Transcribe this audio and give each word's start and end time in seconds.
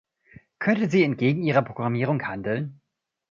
Könnte 0.57 0.89
sie 0.89 1.03
entgegen 1.03 1.43
ihrer 1.43 1.61
Programmierung 1.61 2.23
handeln? 2.25 2.81